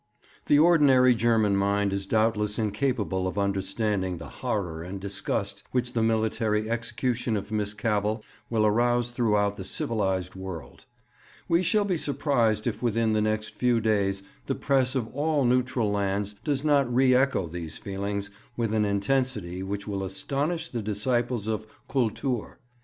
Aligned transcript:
_'The 0.45 0.57
ordinary 0.57 1.13
German 1.13 1.55
mind 1.55 1.93
is 1.93 2.07
doubtless 2.07 2.57
incapable 2.57 3.27
of 3.27 3.37
understanding 3.37 4.17
the 4.17 4.39
"horror 4.41 4.81
and 4.81 4.99
disgust" 4.99 5.63
which 5.73 5.93
the 5.93 6.01
military 6.01 6.67
execution 6.67 7.37
of 7.37 7.51
Miss 7.51 7.75
Cavell 7.75 8.23
will 8.49 8.65
arouse 8.65 9.11
throughout 9.11 9.57
the 9.57 9.63
civilized 9.63 10.33
world. 10.33 10.85
We 11.47 11.61
shall 11.61 11.85
be 11.85 11.99
surprised 11.99 12.65
if 12.65 12.81
within 12.81 13.11
the 13.11 13.21
next 13.21 13.53
few 13.53 13.79
days 13.79 14.23
the 14.47 14.55
press 14.55 14.95
of 14.95 15.05
all 15.09 15.45
neutral 15.45 15.91
lands 15.91 16.33
does 16.43 16.63
not 16.63 16.91
re 16.91 17.13
echo 17.13 17.45
these 17.45 17.77
feelings 17.77 18.31
with 18.57 18.73
an 18.73 18.85
intensity 18.85 19.61
which 19.61 19.87
will 19.87 20.03
astonish 20.03 20.69
the 20.71 20.81
disciples 20.81 21.45
of 21.45 21.67
"Kultur." 21.87 22.57